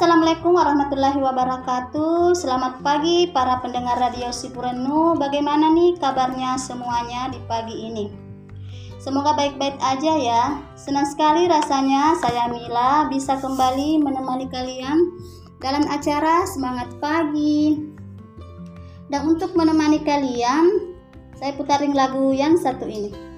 [0.00, 2.32] Assalamualaikum warahmatullahi wabarakatuh.
[2.32, 8.08] Selamat pagi para pendengar radio Sipurenu Bagaimana nih kabarnya semuanya di pagi ini?
[8.96, 10.56] Semoga baik-baik aja ya.
[10.72, 15.20] Senang sekali rasanya saya Mila bisa kembali menemani kalian
[15.60, 17.92] Dalam acara Semangat Pagi.
[19.12, 20.96] Dan untuk menemani kalian
[21.36, 23.29] Saya putarin lagu yang satu ini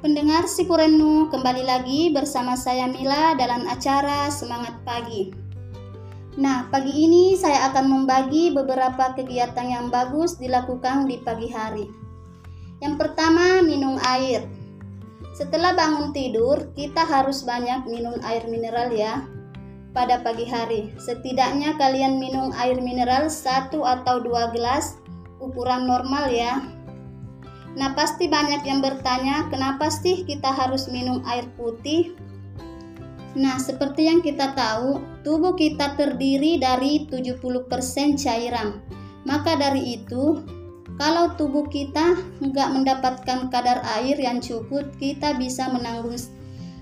[0.00, 5.28] Pendengar Sipurenu, kembali lagi bersama saya Mila dalam acara Semangat Pagi.
[6.40, 11.84] Nah, pagi ini saya akan membagi beberapa kegiatan yang bagus dilakukan di pagi hari.
[12.80, 14.48] Yang pertama, minum air.
[15.36, 19.28] Setelah bangun tidur, kita harus banyak minum air mineral ya
[19.92, 20.96] pada pagi hari.
[20.96, 24.96] Setidaknya kalian minum air mineral satu atau dua gelas
[25.44, 26.79] ukuran normal ya.
[27.78, 32.18] Nah, pasti banyak yang bertanya, kenapa sih kita harus minum air putih?
[33.38, 38.82] Nah, seperti yang kita tahu, tubuh kita terdiri dari 70% cairan.
[39.22, 40.42] Maka dari itu,
[40.98, 46.18] kalau tubuh kita nggak mendapatkan kadar air yang cukup, kita bisa menanggung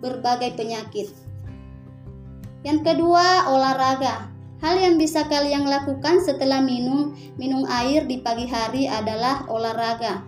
[0.00, 1.12] berbagai penyakit.
[2.64, 4.32] Yang kedua, olahraga.
[4.60, 10.20] Hal yang bisa kalian lakukan setelah minum minum air di pagi hari adalah olahraga.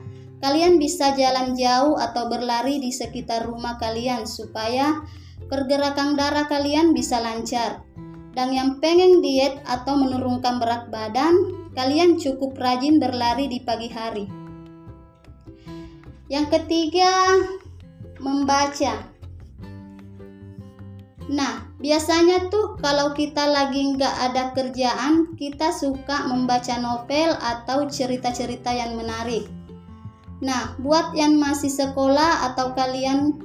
[0.43, 5.07] Kalian bisa jalan jauh atau berlari di sekitar rumah kalian supaya
[5.47, 7.87] pergerakan darah kalian bisa lancar.
[8.35, 14.27] Dan yang pengen diet atau menurunkan berat badan, kalian cukup rajin berlari di pagi hari.
[16.27, 17.39] Yang ketiga,
[18.19, 18.99] membaca.
[21.31, 28.75] Nah, biasanya tuh kalau kita lagi nggak ada kerjaan, kita suka membaca novel atau cerita-cerita
[28.75, 29.62] yang menarik.
[30.43, 33.39] Nah, buat yang masih sekolah atau kalian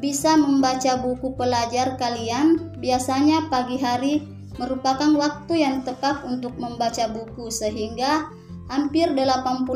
[0.00, 4.24] bisa membaca buku pelajar kalian, biasanya pagi hari
[4.56, 8.24] merupakan waktu yang tepat untuk membaca buku sehingga
[8.72, 9.68] hampir 80%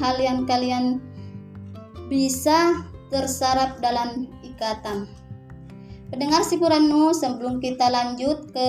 [0.00, 1.04] hal yang kalian
[2.08, 5.04] bisa terserap dalam ikatan.
[6.08, 8.68] Pendengar si Puranu, sebelum kita lanjut ke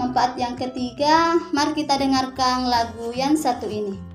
[0.00, 4.07] manfaat yang ketiga, mari kita dengarkan lagu yang satu ini.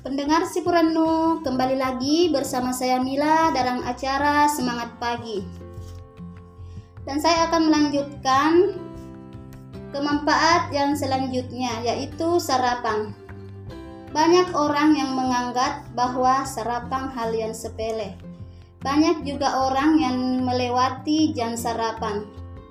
[0.00, 5.44] Pendengar si Puranu, kembali lagi bersama saya Mila dalam acara Semangat Pagi.
[7.04, 8.50] Dan saya akan melanjutkan
[9.92, 13.12] ke manfaat yang selanjutnya yaitu sarapan.
[14.10, 18.16] Banyak orang yang menganggap bahwa sarapan hal yang sepele.
[18.80, 22.24] Banyak juga orang yang melewati jam sarapan.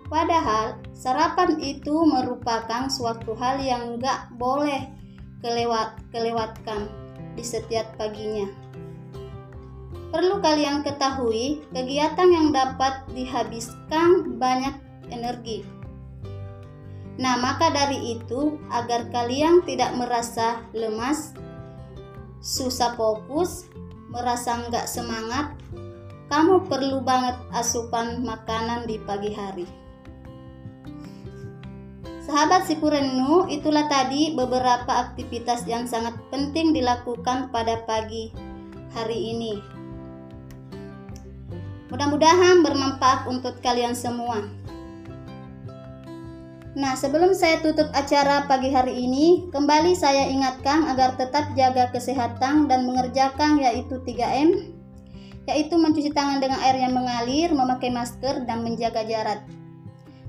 [0.10, 4.90] Padahal sarapan itu merupakan suatu hal yang gak boleh
[5.46, 6.99] kelewat kelewatkan
[7.34, 8.50] di setiap paginya.
[10.10, 14.74] Perlu kalian ketahui, kegiatan yang dapat dihabiskan banyak
[15.14, 15.62] energi.
[17.20, 21.36] Nah, maka dari itu, agar kalian tidak merasa lemas,
[22.42, 23.68] susah fokus,
[24.10, 25.54] merasa nggak semangat,
[26.32, 29.79] kamu perlu banget asupan makanan di pagi hari.
[32.30, 38.30] Sahabat Sipurenu, itulah tadi beberapa aktivitas yang sangat penting dilakukan pada pagi
[38.94, 39.58] hari ini.
[41.90, 44.46] Mudah-mudahan bermanfaat untuk kalian semua.
[46.78, 52.70] Nah, sebelum saya tutup acara pagi hari ini, kembali saya ingatkan agar tetap jaga kesehatan
[52.70, 54.78] dan mengerjakan yaitu 3M,
[55.50, 59.42] yaitu mencuci tangan dengan air yang mengalir, memakai masker, dan menjaga jarak.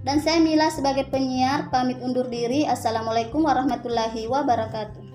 [0.00, 2.64] Dan saya Mila sebagai penyiar pamit undur diri.
[2.64, 5.09] Assalamualaikum warahmatullahi wabarakatuh.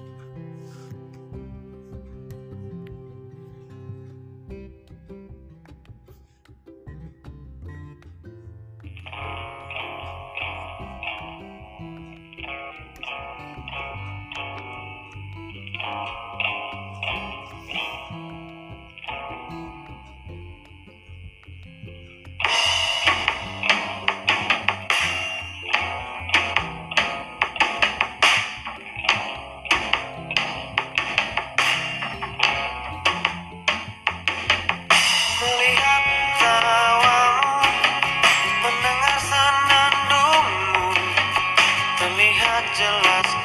[42.63, 43.35] Jelas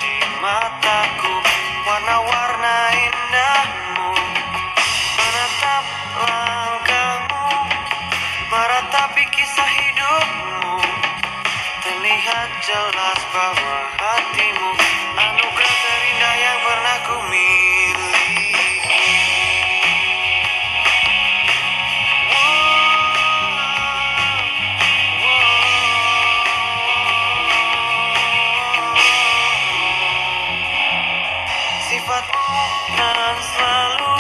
[32.01, 32.65] Sifatmu
[32.97, 34.15] nan selalu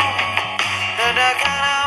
[1.00, 1.79] redakan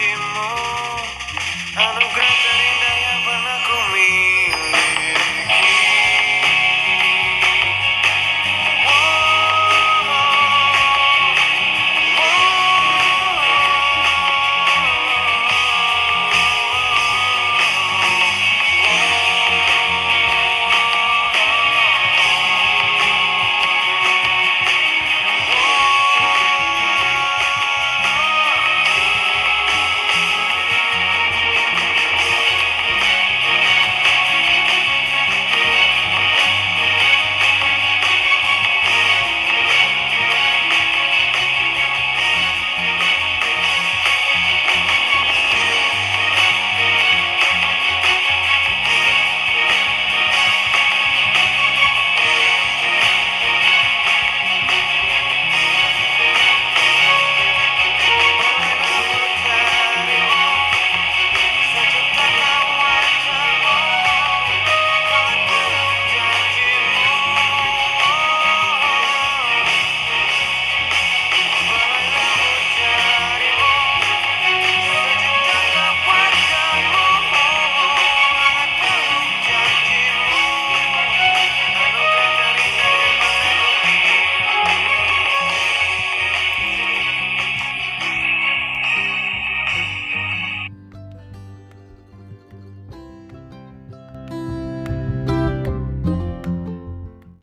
[0.00, 0.59] Kimura.